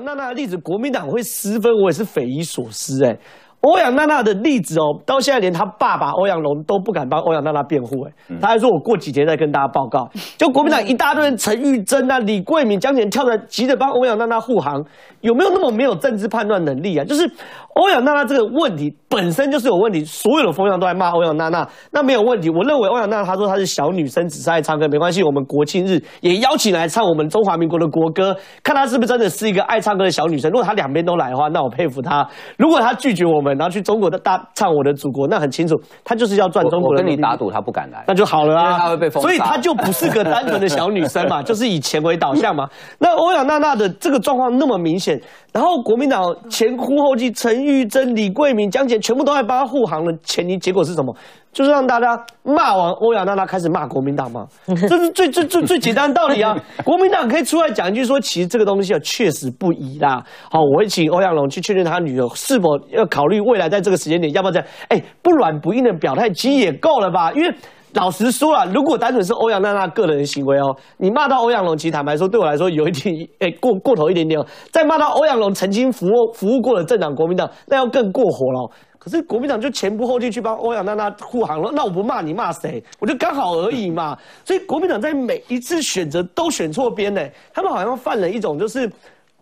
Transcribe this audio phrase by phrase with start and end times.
[0.00, 3.18] 娜娜的例子，国民党会失分，我也是匪夷所思哎。
[3.60, 10.08] 欧阳娜娜的例子哦，到现在连他爸爸欧阳龙都不敢帮欧阳娜娜辩护，哎，他还说我过几天再跟大家报告。
[10.36, 14.84] 就国民党一大堆人，陈玉珍啊、李桂敏、江前跳出来急着帮欧阳娜娜护航，
[15.22, 17.04] 有没有那么没有政治判断能力啊？
[17.04, 17.28] 就是
[17.74, 22.48] 欧阳娜娜这个问题本身就是有问题，所有的风向都在骂欧阳娜娜，那没有问题。
[22.50, 25.22] 我认为欧阳娜娜她说她是小女生，只是爱唱歌，没关系。
[25.24, 30.48] 我们国庆日也邀请来唱我们中华民国的国歌，看她是不是真的是一个爱唱歌的小女生。
[30.50, 32.28] 如果她两边都来的话，那我佩服她。
[32.56, 36.90] 如果她拒绝我们，然后去中国的大唱我的祖国，那很清楚，他就是要赚中国。
[36.90, 38.78] 我跟你打赌，他不敢来，那就好了啊。
[38.78, 42.68] 他会被封所以他就不是个单纯的小女生嘛， 就是以钱为导向嘛。
[42.98, 45.20] 那欧阳娜娜的这个状况那么明显，
[45.52, 51.14] 然后国民党前呼后继，陈玉珍、李桂敏、江姐全部都在帮他护航的前提，结果是什么？
[51.52, 54.46] 就是让大家骂完欧阳娜娜，开始骂国民党嘛。
[54.88, 56.56] 这是最最最最简单的道理啊！
[56.84, 60.22] 国民党可以出来讲一句说，其实这个东西啊确实不宜啦。
[60.50, 64.68] 好，我会请欧阳龙去确认他女儿是否要考虑未来在这个时间点要不要这样。
[64.88, 67.32] 哎，不软不硬的表态其实也够了吧？
[67.32, 67.54] 因为
[67.94, 74.38] 老实说啊，如果单纯是欧阳娜娜个人的行为哦，你骂到欧阳龙，其实坦白说，对我来说有一点哎过过头一点点。
[74.70, 78.70] 再骂到欧阳龙曾经服务服务过的政党国民党，那要更过火了。
[79.08, 82.82] 是国民党就前仆后继去帮欧阳娜娜护航了，那我不骂你骂谁？
[82.98, 84.16] 我就刚好而已嘛。
[84.44, 87.20] 所以国民党在每一次选择都选错边呢，
[87.52, 88.90] 他们好像犯了一种就是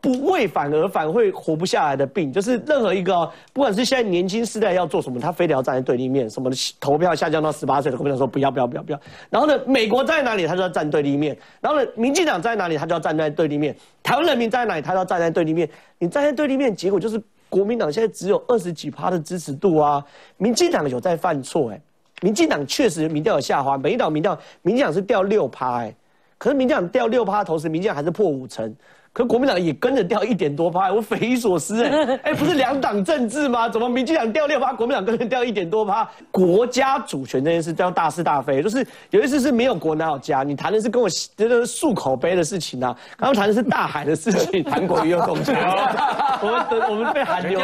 [0.00, 9.00] 不为反而反会活不下来的病，就是任何一个不管是现在年轻世代要做什么，他非得要站在对立面，什么投票下降到十八岁的国民党说不要不要不要不要。
[9.30, 15.68] 然后呢，美国在哪里他就要站对立面，然后呢，民进党在哪里他就要站在对立面，台湾人民在哪里他要站在对立面。
[15.98, 17.20] 你站在对立面，结果就是。
[17.48, 20.04] 国民党现在只有二十几趴的支持度啊，
[20.36, 21.80] 民进党有在犯错哎，
[22.22, 25.94] 民进党确实民调有下滑，美岛民调民进党是掉六趴哎，
[26.38, 28.74] 可是民进党掉六趴的同时，民进党还是破五成。
[29.16, 33.66] 可国民党也跟着掉一点多趴，我匪夷所思哎 哎，不是两党政治吗？
[33.66, 36.06] 怎么民进党掉六趴，国民党跟着掉一点多趴？
[36.30, 45.56] 国家主权这件事叫大是大非，就是有一次是没有国哪有家，你谈的是跟我这个漱口杯的事情啊，刚刚谈的是大海的事情， 谈国也有贡献，
[46.42, 47.58] 我们我们被韩流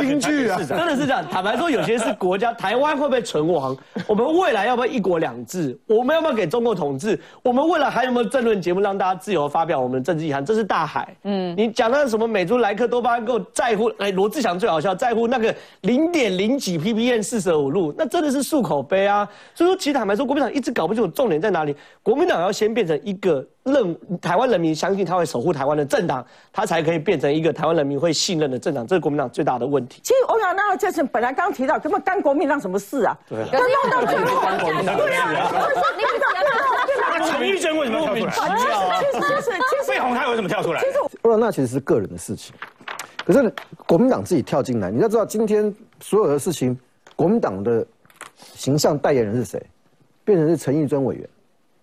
[0.00, 1.22] 京剧啊，真的是这样。
[1.30, 3.76] 坦白说，有些是国家，台湾会不会存亡？
[4.06, 5.78] 我们未来要不要一国两制？
[5.86, 7.20] 我们要不要给中国统治？
[7.42, 10.42] 我们未来还有没有政论节目让大家自由发表我们的政治意涵？
[10.42, 10.93] 这是大。
[10.94, 19.28] 海，嗯，你讲那什么美猪莱克多巴胺，给我在乎，哎，罗志祥最好笑，在乎那个零点零几 ppm 四舍五入，那真的是漱口杯啊。
[19.56, 21.74] 所以说，其实坦白说，国民党一直搞不清楚重点在哪里。
[22.00, 28.86] 国民党要先变成一个认台湾人民相信他会守护台湾的政党，他才可以变成一个台湾人民会信任的政党。
[28.86, 30.00] 这是国民党最大的问题。
[30.04, 33.18] 其实欧阳娜娜这次本来刚提到，根本干国民党什么事啊？
[33.28, 34.24] 对，他弄到最后，
[34.96, 35.32] 对啊，
[35.98, 36.12] 你不
[36.96, 39.00] 那陈玉珍为什么跳出来？
[39.00, 40.82] 其实就是 费鸿泰为什么跳出来？
[41.22, 42.54] 欧阳娜其实是个人的事情，
[43.24, 43.52] 可是
[43.86, 46.78] 国民党自己跳进来，你要知道今天所有的事情，
[47.16, 47.84] 国民党的
[48.36, 49.60] 形象代言人是谁？
[50.24, 51.28] 变成是陈玉珍委员。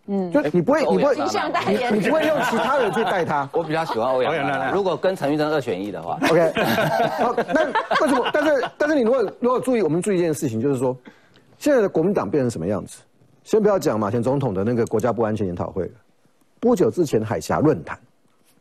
[0.08, 3.48] 嗯，就你不会，你不会，形象代言，你不会用其他人去带他。
[3.54, 4.72] 我比较喜欢欧阳娜娜。
[4.72, 6.52] 如果跟陈玉珍二选一的话，OK。
[7.20, 7.66] 好，那
[8.02, 8.28] 为什么？
[8.34, 10.98] 但是但是你如果如果注意，我们注意一件事情，就是说，
[11.60, 12.98] 现在的国民党变成什么样子？
[13.44, 15.92] 先不要讲马前总统的那个国家不安全研讨会了，
[16.60, 18.00] 不久之前海峡论坛。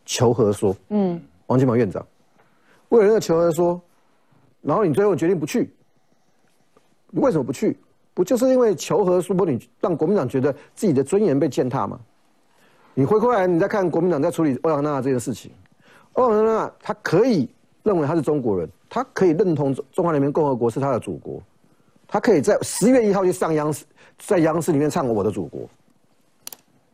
[0.06, 2.04] 求和说，嗯，王金鹏院长
[2.88, 3.80] 为了那个求和说，
[4.60, 5.72] 然后你最后决定不去，
[7.10, 7.78] 你为什么不去？
[8.12, 12.00] 不就是因为求和说不你让国民党觉得自己的尊严被践踏吗？
[12.92, 15.52] 你回过来，你再看国民党在处理欧阳娜娜这件事情，
[16.14, 17.48] 欧阳娜娜她可以
[17.84, 21.40] 认为她是中国人，她可以认同中华人民共和国是她的祖国，
[22.10, 23.86] 她可以在十月一号就上央视，
[24.18, 25.66] 在央视里面唱我的祖国。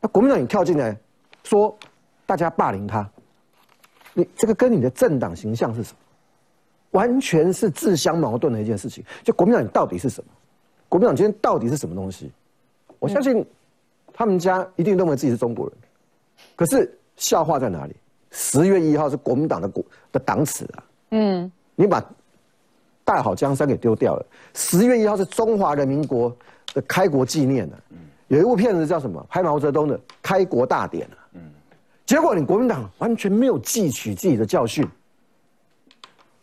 [0.01, 0.97] 那国民党你跳进来
[1.43, 1.77] 说。
[2.29, 3.09] 大家霸凌他，
[4.13, 5.99] 你这个跟你的政党形象是什么？
[6.91, 9.05] 完全是自相矛盾的一件事情。
[9.23, 10.31] 就国民党，你到底是什么？
[10.89, 12.33] 国民党今天到底是什么东西？
[12.99, 13.47] 我相信
[14.13, 15.77] 他们家一定认为自己是中国人。
[16.57, 17.95] 可是笑话在哪里？
[18.33, 20.85] 十月一号是国民党的国的党耻啊。
[21.11, 21.53] 嗯。
[21.77, 22.05] 你把
[23.07, 24.27] 大好江山给丢掉了。
[24.53, 26.37] 十月一号是中华人民国
[26.75, 27.77] 的开国纪念呢。
[28.27, 29.25] 有一部片子叫什么？
[29.31, 31.19] 拍毛泽东的《开国大典》啊。
[32.05, 34.85] 结果你国民党完全没有汲取自己的教训，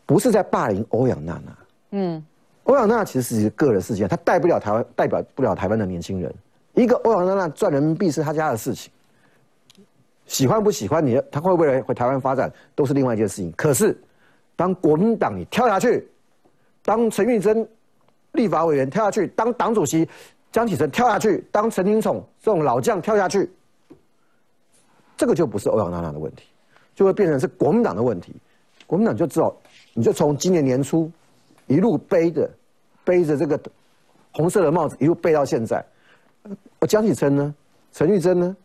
[0.06, 1.58] 不是在霸凌欧阳娜娜。
[1.92, 2.26] 嗯，
[2.64, 6.34] 欧阳娜娜其实是一个个人事件，她代不了台湾，代表不了台湾的年轻人。
[6.74, 8.92] 一个欧阳娜娜赚人民币是她家的事情，
[10.26, 13.52] 喜欢不喜欢你，她会不会回台湾发展都是另外一件事情。
[13.58, 13.98] 可是，
[14.56, 16.08] 当国民党你跳下去，
[16.84, 17.68] 当陈玉珍
[18.34, 20.08] 立法委员跳下去，当党主席
[20.52, 23.50] 江启臣跳下去，当陈廷宠这种老将跳下去。
[25.16, 26.46] 这个就不是欧阳娜娜的问题，
[26.94, 28.36] 就会变成是国民党的问题。
[28.86, 29.56] 国民党就知道，
[29.94, 31.10] 你就从今年年初
[31.68, 32.50] 一路背着
[33.06, 33.58] 背着这个
[34.34, 35.84] 红色的帽子，一路背到现在。
[36.80, 37.56] 我江启臣呢，
[37.94, 38.58] 陈玉珍呢，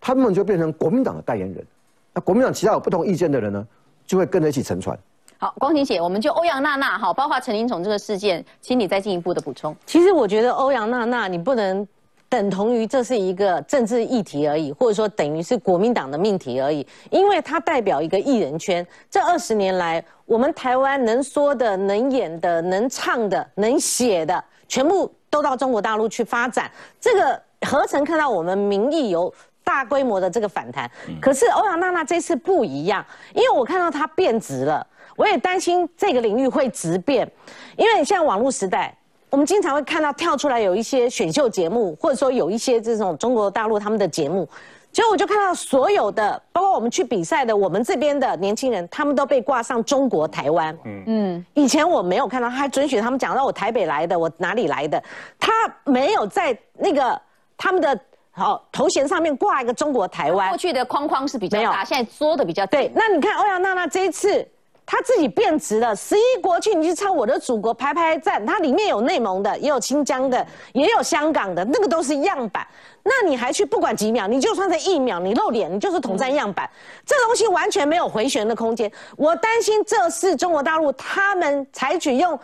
[0.00, 1.66] 他们就变成国民党的代言人。
[2.14, 3.66] 那国民党其他有不同意见的人呢，
[4.06, 4.98] 就会跟着一起沉船。
[5.38, 9.76] 好，光庭姐，我们就欧阳娜娜哈，包括陈林宠这个事件，请你再进一步的补充。
[9.84, 11.86] 其实我觉得欧阳娜娜，你不能
[12.26, 18.86] 等同于这是一个政治议题而已，或者说等于是国民党的命题而已，因为它代表一个艺人圈。
[19.10, 26.70] 这二十年来，我们台湾能说的、能演的、能唱的、能写的，全部都到中国大陆去发展。
[26.98, 29.30] 这个何曾看到我们民意有
[29.62, 30.90] 大规模的这个反弹？
[31.20, 33.04] 可是欧阳娜娜这次不一样，
[33.34, 34.86] 因为我看到她变直了。
[35.16, 37.28] 我也担心这个领域会直变，
[37.76, 38.94] 因为像网络时代，
[39.30, 44.48] 我们经常会看到跳出来有一些选秀节目，或者说有一些这种中国大陆他们的节目，
[44.92, 50.76] 结果我就看到所有的，包括我们去比赛的，我们这边的年轻人，他们都被挂上中国台湾。
[50.84, 55.02] 嗯嗯，以前我没有看到，他还准许他们讲到我台北来的，我哪里来的，
[55.38, 55.52] 他
[55.84, 57.20] 没有在那个
[57.56, 57.98] 他们的
[58.30, 60.50] 好头衔上面挂一个中国台湾。
[60.50, 62.90] 过去的框框是比较大，现在缩的比较对。
[62.94, 64.46] 那你看欧阳娜娜这一次。
[64.86, 72.64] 他自己变直了，十一国庆你去唱我的祖国排排站，它里面有内蒙的，也有新疆的，也有香港的，那个都是样板。
[73.02, 76.70] 那你还去不管几秒，你就算在一秒，你露脸，你就是统战样板，
[77.04, 78.90] 这东西完全没有回旋的空间。
[79.16, 82.38] 我担心这是中国大陆他们采取用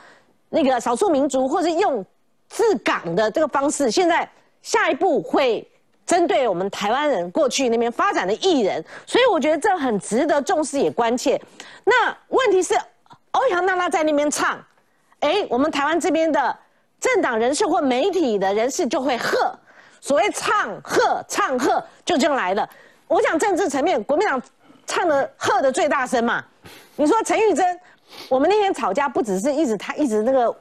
[0.50, 2.04] 那个少数民族或者用
[2.48, 4.28] 治港的这个方式，现在
[4.62, 5.64] 下一步会。
[6.12, 11.40] 针对我们台湾人过去那边发展的艺人，所以我觉得这很值得重视也关切。
[11.84, 12.74] 那问题是，
[13.30, 14.62] 欧阳娜娜在那边唱，
[15.20, 16.54] 哎，我们台湾这边的
[17.00, 19.58] 政党人士或媒体的人士就会喝，
[20.02, 22.68] 所谓唱喝唱喝就这样来了。
[23.08, 24.42] 我讲政治层面，国民党
[24.86, 26.44] 唱的喝的最大声嘛。
[26.96, 27.80] 你说陈玉珍，
[28.28, 30.54] 我们那天吵架不只是一直他一直那个。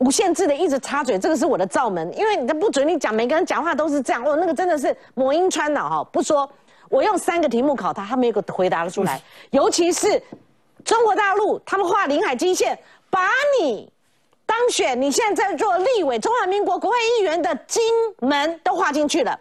[0.00, 4.24] 无限制的一直插嘴，这个是我的罩门，因为你不准你讲，每个人讲话都是这样。
[4.24, 6.50] 哦，那个真的是魔音穿脑哈，不说，
[6.88, 9.20] 我用三个题目考他，他没有回答得出来。
[9.52, 10.20] 尤其是
[10.86, 12.78] 中国大陆，他们画临海基线，
[13.10, 13.20] 把
[13.60, 13.92] 你
[14.46, 17.82] 当选，你现在在做立委，中华民国国会议员的金
[18.20, 19.38] 门都画进去了，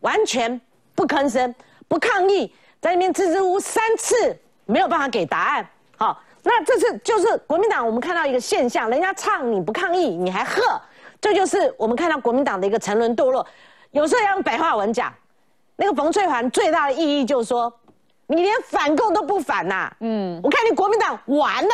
[0.00, 0.58] 完全
[0.94, 1.54] 不吭声，
[1.88, 2.50] 不抗议，
[2.80, 5.68] 在那边支支吾吾三次，没有办法给答案。
[5.98, 6.18] 好。
[6.52, 10.60] 那这次就是国民党，我们看到一个现象，人家唱你不抗议，你还喝，
[11.20, 13.46] 这就是我们看到国民党的一个沉沦堕落。
[13.92, 15.14] 有时候要用白话文讲，
[15.76, 17.72] 那个冯翠环最大的意义就是说，
[18.26, 21.70] 你连反共都不反呐，嗯，我看你国民党完了。